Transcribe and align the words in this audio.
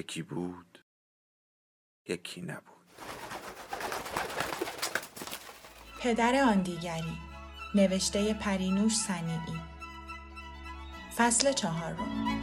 یکی 0.00 0.22
بود 0.22 0.84
یکی 2.08 2.40
نبود 2.40 2.86
پدر 6.00 6.42
آن 6.44 6.62
دیگری 6.62 7.18
نوشته 7.74 8.34
پرینوش 8.34 8.96
سنیعی 8.96 9.60
فصل 11.16 11.52
چهارم 11.52 12.40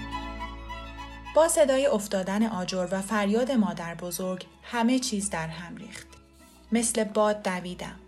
با 1.35 1.47
صدای 1.47 1.85
افتادن 1.85 2.43
آجر 2.43 2.87
و 2.91 3.01
فریاد 3.01 3.51
مادر 3.51 3.95
بزرگ 3.95 4.45
همه 4.63 4.99
چیز 4.99 5.29
در 5.29 5.47
هم 5.47 5.75
ریخت. 5.75 6.07
مثل 6.71 7.03
باد 7.03 7.43
دویدم. 7.43 7.99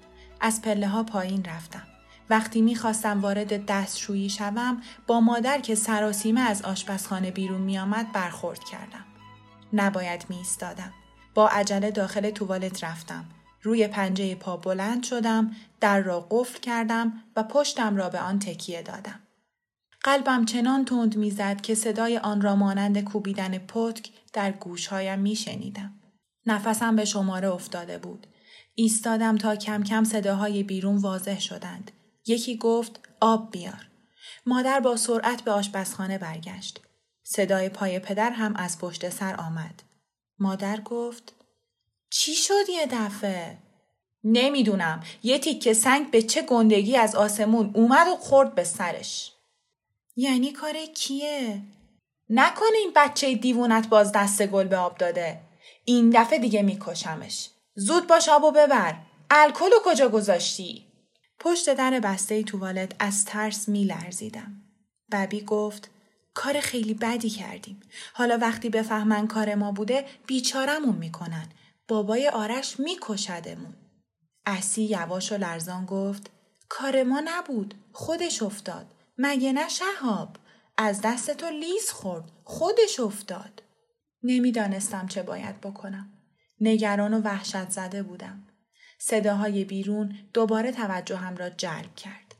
از 0.41 0.61
پله 0.61 0.87
ها 0.87 1.03
پایین 1.03 1.45
رفتم. 1.45 1.87
وقتی 2.29 2.61
می‌خواستم 2.61 3.21
وارد 3.21 3.65
دستشویی 3.65 4.29
شوم 4.29 4.81
با 5.07 5.19
مادر 5.19 5.59
که 5.59 5.75
سراسیمه 5.75 6.41
از 6.41 6.61
آشپزخانه 6.61 7.31
بیرون 7.31 7.61
میآمد 7.61 8.11
برخورد 8.11 8.63
کردم. 8.63 9.08
نباید 9.73 10.25
می 10.29 10.37
ایستادم. 10.37 10.93
با 11.33 11.47
عجله 11.47 11.91
داخل 11.91 12.29
توالت 12.29 12.83
رفتم. 12.83 13.25
روی 13.63 13.87
پنجه 13.87 14.35
پا 14.35 14.57
بلند 14.57 15.03
شدم، 15.03 15.51
در 15.79 15.99
را 15.99 16.27
قفل 16.29 16.59
کردم 16.59 17.23
و 17.35 17.43
پشتم 17.43 17.95
را 17.95 18.09
به 18.09 18.19
آن 18.19 18.39
تکیه 18.39 18.81
دادم. 18.81 19.19
قلبم 20.03 20.45
چنان 20.45 20.85
تند 20.85 21.17
می‌زد 21.17 21.61
که 21.61 21.75
صدای 21.75 22.17
آن 22.17 22.41
را 22.41 22.55
مانند 22.55 23.03
کوبیدن 23.03 23.57
پتک 23.57 24.09
در 24.33 24.51
گوشهایم 24.51 25.19
میشنیدم. 25.19 25.93
نفسم 26.45 26.95
به 26.95 27.05
شماره 27.05 27.49
افتاده 27.49 27.97
بود. 27.97 28.27
ایستادم 28.75 29.37
تا 29.37 29.55
کم 29.55 29.83
کم 29.83 30.03
صداهای 30.03 30.63
بیرون 30.63 30.97
واضح 30.97 31.39
شدند. 31.39 31.91
یکی 32.27 32.57
گفت 32.57 32.99
آب 33.19 33.51
بیار. 33.51 33.87
مادر 34.45 34.79
با 34.79 34.95
سرعت 34.95 35.41
به 35.41 35.51
آشپزخانه 35.51 36.17
برگشت. 36.17 36.81
صدای 37.31 37.69
پای 37.69 37.99
پدر 37.99 38.29
هم 38.29 38.55
از 38.55 38.79
پشت 38.79 39.09
سر 39.09 39.35
آمد. 39.35 39.83
مادر 40.39 40.81
گفت 40.81 41.33
چی 42.09 42.33
شد 42.33 42.69
یه 42.69 42.87
دفعه؟ 42.91 43.57
نمی‌دونم 44.23 45.03
یه 45.23 45.39
تیکه 45.39 45.73
سنگ 45.73 46.11
به 46.11 46.21
چه 46.21 46.41
گندگی 46.41 46.97
از 46.97 47.15
آسمون 47.15 47.71
اومد 47.75 48.07
و 48.07 48.15
خورد 48.15 48.55
به 48.55 48.63
سرش. 48.63 49.31
یعنی 50.15 50.51
کار 50.51 50.73
کیه؟ 50.95 51.61
نکنه 52.29 52.77
این 52.77 52.91
بچه 52.95 53.35
دیوونت 53.35 53.87
باز 53.87 54.11
دست 54.11 54.47
گل 54.47 54.67
به 54.67 54.77
آب 54.77 54.97
داده. 54.97 55.41
این 55.85 56.09
دفعه 56.09 56.39
دیگه 56.39 56.61
میکشمش. 56.61 57.49
زود 57.75 58.07
باش 58.07 58.29
آبو 58.29 58.51
ببر. 58.51 58.95
الکل 59.29 59.71
کجا 59.85 60.09
گذاشتی؟ 60.09 60.85
پشت 61.39 61.73
در 61.73 61.99
بسته 61.99 62.43
توالت 62.43 62.91
از 62.99 63.25
ترس 63.25 63.69
میلرزیدم. 63.69 64.61
ببی 65.11 65.41
گفت 65.41 65.89
کار 66.33 66.59
خیلی 66.59 66.93
بدی 66.93 67.29
کردیم. 67.29 67.79
حالا 68.13 68.37
وقتی 68.37 68.69
بفهمن 68.69 69.27
کار 69.27 69.55
ما 69.55 69.71
بوده 69.71 70.05
بیچارمون 70.27 70.95
می‌کنن. 70.95 71.49
بابای 71.87 72.29
آرش 72.29 72.79
میکشدمون. 72.79 73.73
اسی 74.45 74.83
یواش 74.83 75.31
و 75.31 75.37
لرزان 75.37 75.85
گفت 75.85 76.31
کار 76.69 77.03
ما 77.03 77.21
نبود. 77.25 77.73
خودش 77.91 78.43
افتاد. 78.43 78.85
مگه 79.17 79.53
نه 79.53 79.69
شهاب؟ 79.69 80.37
از 80.77 81.01
دست 81.01 81.31
تو 81.31 81.49
لیز 81.49 81.91
خورد. 81.91 82.31
خودش 82.43 82.99
افتاد. 82.99 83.63
نمی‌دانستم 84.23 85.07
چه 85.07 85.23
باید 85.23 85.61
بکنم. 85.61 86.13
نگران 86.61 87.13
و 87.13 87.21
وحشت 87.21 87.69
زده 87.69 88.03
بودم. 88.03 88.47
صداهای 88.99 89.65
بیرون 89.65 90.15
دوباره 90.33 90.71
توجهم 90.71 91.37
را 91.37 91.49
جلب 91.49 91.95
کرد. 91.95 92.35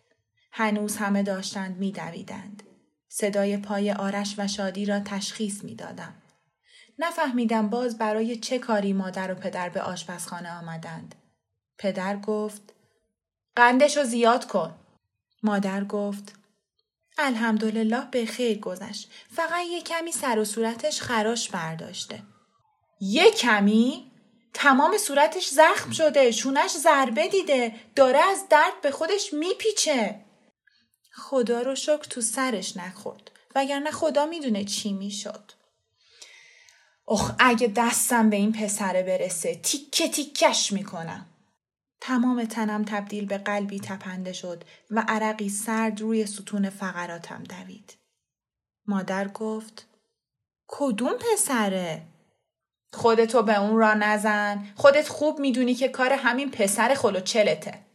هنوز 0.52 0.98
همه 0.98 1.24
داشتند 1.24 1.78
میدویدند. 1.78 2.64
صدای 3.10 3.58
پای 3.58 3.92
آرش 3.92 4.36
و 4.38 4.48
شادی 4.48 4.86
را 4.86 5.00
تشخیص 5.00 5.64
می‌دادم. 5.64 6.16
نفهمیدم 7.00 7.70
باز 7.70 7.98
برای 7.98 8.36
چه 8.36 8.60
کاری 8.60 8.94
مادر 8.94 9.32
و 9.32 9.36
پدر 9.36 9.70
به 9.70 9.82
آشپزخانه 9.82 10.58
آمدند. 10.58 11.16
پدر 11.78 12.18
گفت 12.18 12.74
قندش 13.56 13.98
رو 13.98 14.04
زیاد 14.04 14.48
کن. 14.48 14.76
مادر 15.44 15.84
گفت 15.84 16.36
الحمدلله 17.18 18.08
به 18.12 18.26
خیر 18.26 18.60
گذشت. 18.60 19.12
فقط 19.32 19.66
یه 19.72 19.82
کمی 19.82 20.12
سر 20.12 20.40
و 20.40 20.46
صورتش 20.46 21.02
خراش 21.02 21.50
برداشته. 21.50 22.24
یه 23.02 23.32
کمی؟ 23.32 24.12
تمام 24.54 24.98
صورتش 24.98 25.50
زخم 25.50 25.92
شده. 25.92 26.32
شونش 26.32 26.72
ضربه 26.72 27.28
دیده. 27.28 27.76
داره 27.96 28.20
از 28.20 28.50
درد 28.50 28.82
به 28.82 28.92
خودش 28.92 29.34
میپیچه. 29.34 30.26
خدا 31.20 31.62
رو 31.62 31.76
شکر 31.76 32.04
تو 32.10 32.22
سرش 32.22 32.78
نخورد. 32.78 33.32
وگرنه 33.56 33.92
خدا 33.92 34.26
می‌دونه 34.26 34.64
چی 34.64 34.94
می‌شد. 34.94 35.52
اخ 37.08 37.36
اگه 37.40 37.72
دستم 37.76 38.30
به 38.30 38.36
این 38.36 38.52
پسره 38.54 39.04
برسه 39.04 39.56
تیکه 39.56 40.08
تیکش 40.10 40.74
می‌کنم. 40.74 41.26
تمام 42.02 42.46
تنم 42.46 42.86
تبدیل 42.86 43.26
به 43.26 43.38
قلبی 43.38 43.80
تپنده 43.80 44.34
شد 44.34 44.64
و 44.92 45.06
عرقی 45.08 45.50
سرد 45.50 46.02
روی 46.02 46.26
ستون 46.26 46.70
فقراتم 46.70 47.44
دوید. 47.44 47.94
مادر 48.88 49.28
گفت 49.28 49.86
کدوم 50.68 51.14
پسره؟ 51.14 52.02
خودتو 52.94 53.44
به 53.44 53.60
اون 53.60 53.78
را 53.78 53.94
نزن. 53.94 54.68
خودت 54.76 55.08
خوب 55.08 55.40
می‌دونی 55.40 55.76
که 55.76 55.88
کار 55.88 56.14
همین 56.14 56.52
پسر 56.52 56.94
خلوچلته. 56.94 57.89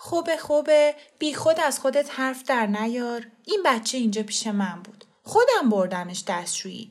خوبه 0.00 0.36
خوبه 0.36 0.94
بی 1.18 1.34
خود 1.34 1.60
از 1.60 1.80
خودت 1.80 2.10
حرف 2.10 2.42
در 2.42 2.66
نیار. 2.66 3.26
این 3.44 3.62
بچه 3.64 3.98
اینجا 3.98 4.22
پیش 4.22 4.46
من 4.46 4.82
بود. 4.84 5.04
خودم 5.22 5.70
بردمش 5.70 6.24
دستشویی. 6.28 6.90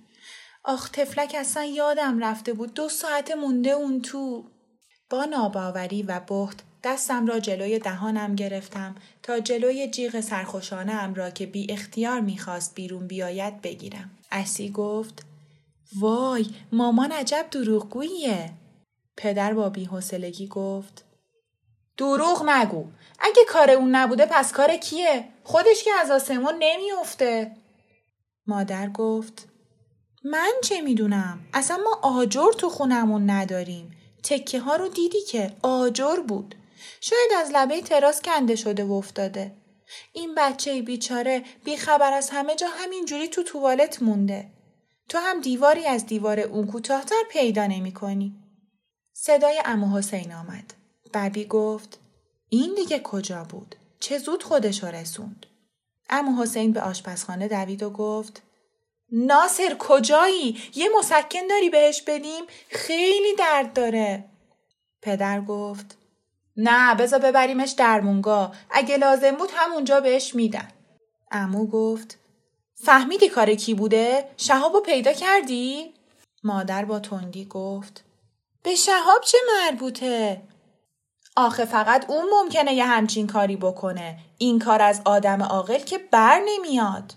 آخ 0.63 0.89
تفلک 0.89 1.35
اصلا 1.39 1.63
یادم 1.63 2.19
رفته 2.19 2.53
بود 2.53 2.73
دو 2.73 2.89
ساعت 2.89 3.31
مونده 3.31 3.69
اون 3.69 4.01
تو. 4.01 4.45
با 5.09 5.25
ناباوری 5.25 6.03
و 6.03 6.21
بخت 6.29 6.63
دستم 6.83 7.27
را 7.27 7.39
جلوی 7.39 7.79
دهانم 7.79 8.35
گرفتم 8.35 8.95
تا 9.23 9.39
جلوی 9.39 9.87
جیغ 9.87 10.19
سرخوشانه 10.19 10.93
ام 10.93 11.13
را 11.13 11.29
که 11.29 11.45
بی 11.45 11.67
اختیار 11.69 12.19
می‌خواست 12.19 12.75
بیرون 12.75 13.07
بیاید 13.07 13.61
بگیرم. 13.61 14.11
اسی 14.31 14.69
گفت 14.71 15.25
وای 15.99 16.45
مامان 16.71 17.11
عجب 17.11 17.45
دروغگوییه. 17.51 18.53
پدر 19.17 19.53
با 19.53 19.69
بیحسلگی 19.69 20.47
گفت 20.47 21.06
دروغ 21.97 22.43
نگو. 22.45 22.85
اگه 23.19 23.45
کار 23.47 23.71
اون 23.71 23.95
نبوده 23.95 24.25
پس 24.25 24.51
کار 24.51 24.75
کیه؟ 24.77 25.29
خودش 25.43 25.83
که 25.83 25.91
از 26.01 26.11
آسمون 26.11 26.55
نمیافته. 26.59 27.51
مادر 28.47 28.89
گفت 28.89 29.47
من 30.23 30.51
چه 30.63 30.81
می‌دونم؟ 30.81 31.39
اصلا 31.53 31.77
ما 31.77 31.99
آجر 32.01 32.51
تو 32.57 32.69
خونمون 32.69 33.29
نداریم. 33.29 33.91
تکه 34.23 34.59
ها 34.59 34.75
رو 34.75 34.87
دیدی 34.87 35.21
که 35.21 35.53
آجر 35.61 36.15
بود. 36.15 36.55
شاید 37.01 37.31
از 37.37 37.51
لبه 37.53 37.81
تراس 37.81 38.21
کنده 38.21 38.55
شده 38.55 38.83
و 38.83 38.93
افتاده. 38.93 39.51
این 40.13 40.35
بچه 40.35 40.81
بیچاره 40.81 41.43
بیخبر 41.63 42.13
از 42.13 42.29
همه 42.29 42.55
جا 42.55 42.67
همینجوری 42.67 43.27
تو 43.27 43.43
توالت 43.43 44.01
مونده. 44.01 44.51
تو 45.09 45.17
هم 45.17 45.41
دیواری 45.41 45.85
از 45.85 46.05
دیوار 46.05 46.39
اون 46.39 46.67
کوتاهتر 46.67 47.23
پیدا 47.31 47.67
نمی 47.67 47.93
کنی. 47.93 48.35
صدای 49.13 49.61
امو 49.65 49.97
حسین 49.97 50.33
آمد. 50.33 50.76
ببی 51.13 51.45
گفت 51.45 51.99
این 52.49 52.73
دیگه 52.75 52.99
کجا 52.99 53.43
بود؟ 53.43 53.75
چه 53.99 54.17
زود 54.17 54.43
خودش 54.43 54.83
رسوند؟ 54.83 55.45
امو 56.09 56.43
حسین 56.43 56.73
به 56.73 56.81
آشپزخانه 56.81 57.47
دوید 57.47 57.83
و 57.83 57.89
گفت 57.89 58.41
ناصر 59.11 59.75
کجایی؟ 59.79 60.57
یه 60.75 60.89
مسکن 60.99 61.47
داری 61.49 61.69
بهش 61.69 62.01
بدیم؟ 62.01 62.43
خیلی 62.69 63.35
درد 63.35 63.73
داره. 63.73 64.25
پدر 65.01 65.41
گفت 65.41 65.97
نه 66.57 66.95
بذار 66.95 67.19
ببریمش 67.19 67.71
درمونگا. 67.71 68.51
اگه 68.71 68.97
لازم 68.97 69.31
بود 69.31 69.49
همونجا 69.53 69.99
بهش 69.99 70.35
میدن. 70.35 70.71
امو 71.31 71.67
گفت 71.67 72.17
فهمیدی 72.75 73.29
کار 73.29 73.55
کی 73.55 73.73
بوده؟ 73.73 74.29
شهابو 74.37 74.81
پیدا 74.81 75.13
کردی؟ 75.13 75.93
مادر 76.43 76.85
با 76.85 76.99
تندی 76.99 77.45
گفت 77.45 78.03
به 78.63 78.75
شهاب 78.75 79.21
چه 79.21 79.37
مربوطه؟ 79.57 80.41
آخه 81.39 81.65
فقط 81.65 82.09
اون 82.09 82.25
ممکنه 82.31 82.73
یه 82.73 82.85
همچین 82.85 83.27
کاری 83.27 83.55
بکنه. 83.55 84.17
این 84.37 84.59
کار 84.59 84.81
از 84.81 85.01
آدم 85.05 85.43
عاقل 85.43 85.77
که 85.77 85.97
بر 85.97 86.41
نمیاد. 86.47 87.13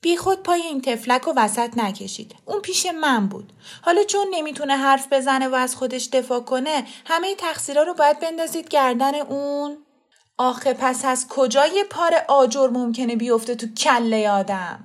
بی 0.00 0.16
خود 0.16 0.42
پای 0.42 0.62
این 0.62 0.80
تفلک 0.80 1.28
و 1.28 1.32
وسط 1.36 1.78
نکشید. 1.78 2.34
اون 2.44 2.60
پیش 2.60 2.86
من 2.86 3.26
بود. 3.28 3.52
حالا 3.82 4.04
چون 4.04 4.26
نمی‌تونه 4.30 4.76
حرف 4.76 5.12
بزنه 5.12 5.48
و 5.48 5.54
از 5.54 5.76
خودش 5.76 6.08
دفاع 6.12 6.40
کنه 6.40 6.86
همه 7.06 7.34
تقصیرها 7.34 7.82
رو 7.82 7.94
باید 7.94 8.20
بندازید 8.20 8.68
گردن 8.68 9.14
اون؟ 9.14 9.76
آخه 10.38 10.74
پس 10.74 11.04
از 11.04 11.26
کجای 11.28 11.84
پار 11.90 12.14
آجر 12.28 12.68
ممکنه 12.68 13.16
بیفته 13.16 13.54
تو 13.54 13.66
کله 13.66 14.30
آدم؟ 14.30 14.84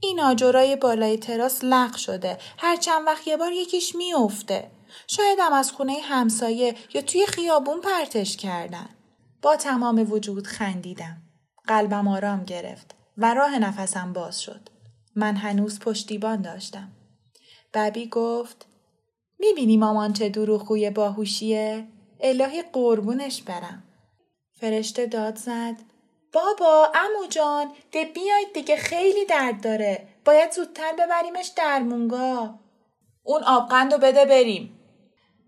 این 0.00 0.20
آجرای 0.20 0.76
بالای 0.76 1.18
تراس 1.18 1.64
لق 1.64 1.96
شده. 1.96 2.38
هر 2.58 2.76
چند 2.76 3.06
وقت 3.06 3.26
یه 3.26 3.36
بار 3.36 3.52
یکیش 3.52 3.94
میافته. 3.94 4.70
شاید 5.06 5.38
هم 5.40 5.52
از 5.52 5.72
خونه 5.72 5.96
همسایه 6.02 6.74
یا 6.94 7.02
توی 7.02 7.26
خیابون 7.26 7.80
پرتش 7.80 8.36
کردن. 8.36 8.88
با 9.42 9.56
تمام 9.56 10.12
وجود 10.12 10.46
خندیدم. 10.46 11.22
قلبم 11.68 12.08
آرام 12.08 12.44
گرفت 12.44 12.94
و 13.18 13.34
راه 13.34 13.58
نفسم 13.58 14.12
باز 14.12 14.42
شد. 14.42 14.68
من 15.16 15.36
هنوز 15.36 15.80
پشتیبان 15.80 16.42
داشتم. 16.42 16.92
ببی 17.74 18.08
گفت 18.08 18.66
می‌بینی 19.38 19.76
مامان 19.76 20.12
چه 20.12 20.28
دروغگوی 20.28 20.90
باهوشیه؟ 20.90 21.88
الهی 22.20 22.62
قربونش 22.62 23.42
برم. 23.42 23.82
فرشته 24.60 25.06
داد 25.06 25.36
زد 25.36 25.76
بابا 26.32 26.92
امو 26.94 27.26
جان 27.30 27.72
ده 27.92 28.04
بیاید 28.04 28.52
دیگه 28.54 28.76
خیلی 28.76 29.24
درد 29.24 29.62
داره. 29.62 30.08
باید 30.24 30.52
زودتر 30.52 30.92
ببریمش 30.98 31.52
درمونگا. 31.56 32.54
اون 33.22 33.42
آبقند 33.44 33.92
رو 33.92 33.98
بده 33.98 34.24
بریم. 34.24 34.78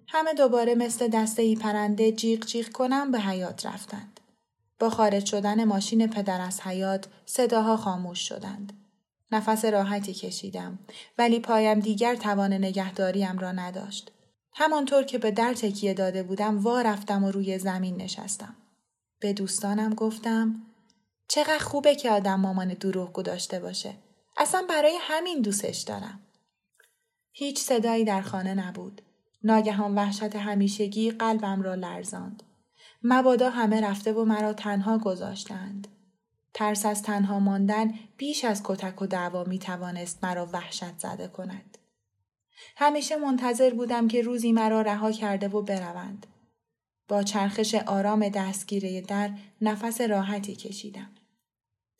همه 0.09 0.35
دوباره 0.35 0.75
مثل 0.75 1.09
دسته 1.09 1.43
ای 1.43 1.57
پرنده 1.57 2.13
جیغ 2.13 2.47
جیغ 2.47 2.69
کنم 2.69 3.11
به 3.11 3.21
حیات 3.21 3.67
رفتند. 3.67 4.21
با 4.79 4.91
خارج 4.91 5.27
شدن 5.27 5.65
ماشین 5.65 6.07
پدر 6.07 6.41
از 6.41 6.61
حیات 6.61 7.07
صداها 7.27 7.77
خاموش 7.77 8.29
شدند. 8.29 8.73
نفس 9.33 9.65
راحتی 9.65 10.15
کشیدم 10.15 10.79
ولی 11.19 11.41
پایم 11.41 11.81
دیگر 11.81 12.17
توان 12.17 12.53
نگهداریم 12.53 13.39
را 13.39 13.53
نداشت. 13.53 14.13
همانطور 14.53 15.03
که 15.03 15.19
به 15.19 15.31
در 15.31 15.55
تکیه 15.55 15.95
داده 15.95 16.23
بودم 16.23 16.59
وا 16.59 16.83
رفتم 16.83 17.25
و 17.25 17.31
روی 17.31 17.59
زمین 17.59 17.97
نشستم. 17.97 18.57
به 19.21 19.33
دوستانم 19.33 19.95
گفتم 19.95 20.63
چقدر 21.29 21.59
خوبه 21.59 21.95
که 21.95 22.11
آدم 22.11 22.41
مامان 22.41 22.69
دروغگو 22.69 23.23
داشته 23.23 23.61
باشه. 23.61 23.95
اصلا 24.37 24.65
برای 24.69 24.99
همین 25.01 25.43
دوستش 25.43 25.79
دارم. 25.79 26.21
هیچ 27.33 27.59
صدایی 27.59 28.05
در 28.05 28.23
خانه 28.23 28.55
نبود. 28.55 29.03
ناگهان 29.45 29.95
وحشت 29.95 30.37
همیشگی 30.37 31.11
قلبم 31.11 31.63
را 31.63 31.75
لرزاند. 31.75 32.43
مبادا 33.03 33.51
همه 33.51 33.81
رفته 33.81 34.13
و 34.13 34.25
مرا 34.25 34.53
تنها 34.53 34.99
گذاشتند. 34.99 35.89
ترس 36.55 36.87
از 36.87 37.03
تنها 37.03 37.39
ماندن 37.39 37.95
بیش 38.17 38.45
از 38.45 38.63
کتک 38.65 39.03
و 39.03 39.07
دعوا 39.07 39.45
می 39.45 39.59
توانست 39.59 40.25
مرا 40.25 40.47
وحشت 40.53 40.99
زده 40.99 41.29
کند. 41.29 41.79
همیشه 42.77 43.17
منتظر 43.17 43.75
بودم 43.75 44.09
که 44.09 44.23
روزی 44.23 44.53
مرا 44.53 44.83
رها 44.83 45.13
کرده 45.13 45.49
و 45.49 45.63
بروند. 45.63 46.27
با 47.09 47.23
چرخش 47.23 47.75
آرام 47.75 48.29
دستگیره 48.29 49.01
در 49.01 49.31
نفس 49.61 50.01
راحتی 50.01 50.57
کشیدم. 50.57 51.11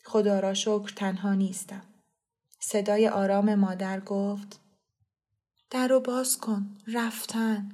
خدا 0.05 0.41
را 0.41 0.55
شکر 0.55 0.93
تنها 0.97 1.35
نیستم. 1.35 1.83
صدای 2.61 3.09
آرام 3.09 3.55
مادر 3.55 4.01
گفت 4.01 4.61
در 5.75 5.89
رو 5.89 6.01
باز 6.01 6.39
کن. 6.39 6.77
رفتن. 6.87 7.71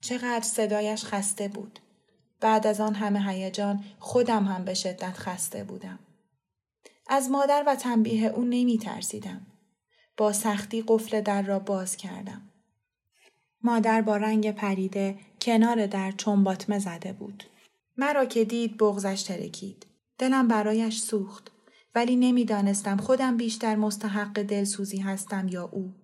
چقدر 0.00 0.44
صدایش 0.44 1.04
خسته 1.04 1.48
بود. 1.48 1.78
بعد 2.40 2.66
از 2.66 2.80
آن 2.80 2.94
همه 2.94 3.30
هیجان 3.30 3.84
خودم 3.98 4.44
هم 4.44 4.64
به 4.64 4.74
شدت 4.74 5.12
خسته 5.12 5.64
بودم. 5.64 5.98
از 7.06 7.30
مادر 7.30 7.64
و 7.66 7.74
تنبیه 7.74 8.26
او 8.26 8.44
نمی 8.44 8.78
ترسیدم. 8.78 9.46
با 10.16 10.32
سختی 10.32 10.84
قفل 10.86 11.20
در 11.20 11.42
را 11.42 11.58
باز 11.58 11.96
کردم. 11.96 12.42
مادر 13.62 14.02
با 14.02 14.16
رنگ 14.16 14.52
پریده 14.52 15.18
کنار 15.40 15.86
در 15.86 16.12
چنباتمه 16.12 16.78
زده 16.78 17.12
بود. 17.12 17.44
مرا 17.96 18.24
که 18.24 18.44
دید 18.44 18.78
بغزش 18.78 19.22
ترکید. 19.22 19.86
دلم 20.18 20.48
برایش 20.48 21.00
سوخت. 21.00 21.50
ولی 21.94 22.16
نمی‌دانستم 22.16 22.96
خودم 22.96 23.36
بیشتر 23.36 23.76
مستحق 23.76 24.42
دلسوزی 24.42 24.98
هستم 24.98 25.48
یا 25.48 25.64
او. 25.72 26.03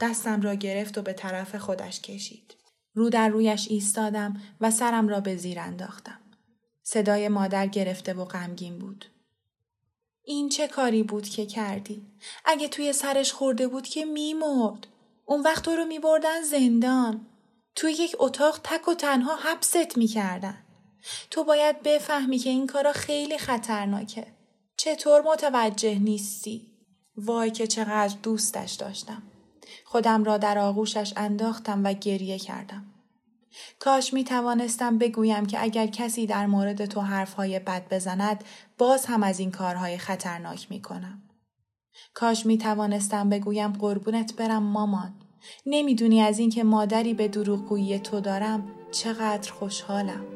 دستم 0.00 0.42
را 0.42 0.54
گرفت 0.54 0.98
و 0.98 1.02
به 1.02 1.12
طرف 1.12 1.56
خودش 1.56 2.00
کشید. 2.00 2.56
رو 2.94 3.10
در 3.10 3.28
رویش 3.28 3.66
ایستادم 3.70 4.42
و 4.60 4.70
سرم 4.70 5.08
را 5.08 5.20
به 5.20 5.36
زیر 5.36 5.60
انداختم. 5.60 6.20
صدای 6.82 7.28
مادر 7.28 7.66
گرفته 7.66 8.14
و 8.14 8.24
غمگین 8.24 8.78
بود. 8.78 9.04
این 10.24 10.48
چه 10.48 10.68
کاری 10.68 11.02
بود 11.02 11.28
که 11.28 11.46
کردی؟ 11.46 12.06
اگه 12.44 12.68
توی 12.68 12.92
سرش 12.92 13.32
خورده 13.32 13.68
بود 13.68 13.86
که 13.86 14.04
میمرد. 14.04 14.86
اون 15.24 15.42
وقت 15.42 15.64
تو 15.64 15.70
رو 15.70 15.84
میبردن 15.84 16.42
زندان. 16.42 17.26
توی 17.74 17.92
یک 17.92 18.16
اتاق 18.18 18.60
تک 18.64 18.88
و 18.88 18.94
تنها 18.94 19.36
حبست 19.36 19.98
می‌کردن. 19.98 20.58
تو 21.30 21.44
باید 21.44 21.82
بفهمی 21.82 22.38
که 22.38 22.50
این 22.50 22.66
کارا 22.66 22.92
خیلی 22.92 23.38
خطرناکه. 23.38 24.26
چطور 24.76 25.22
متوجه 25.22 25.98
نیستی؟ 25.98 26.66
وای 27.16 27.50
که 27.50 27.66
چقدر 27.66 28.16
دوستش 28.22 28.72
داشتم. 28.72 29.22
خودم 29.96 30.24
را 30.24 30.38
در 30.38 30.58
آغوشش 30.58 31.12
انداختم 31.16 31.84
و 31.84 31.92
گریه 31.92 32.38
کردم. 32.38 32.84
کاش 33.78 34.12
می 34.12 34.24
توانستم 34.24 34.98
بگویم 34.98 35.46
که 35.46 35.62
اگر 35.62 35.86
کسی 35.86 36.26
در 36.26 36.46
مورد 36.46 36.86
تو 36.86 37.00
حرفهای 37.00 37.58
بد 37.58 37.88
بزند 37.90 38.44
باز 38.78 39.06
هم 39.06 39.22
از 39.22 39.40
این 39.40 39.50
کارهای 39.50 39.98
خطرناک 39.98 40.66
می 40.70 40.82
کنم. 40.82 41.22
کاش 42.14 42.46
می 42.46 42.58
توانستم 42.58 43.28
بگویم 43.28 43.72
قربونت 43.72 44.36
برم 44.36 44.62
مامان. 44.62 45.14
نمی‌دونی 45.66 46.20
از 46.20 46.38
اینکه 46.38 46.64
مادری 46.64 47.14
به 47.14 47.28
دروغگویی 47.28 47.98
تو 47.98 48.20
دارم 48.20 48.68
چقدر 48.90 49.52
خوشحالم. 49.52 50.35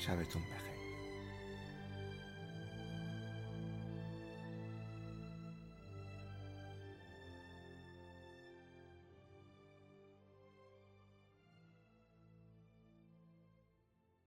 شبتون 0.00 0.42
بخیر. 0.42 0.79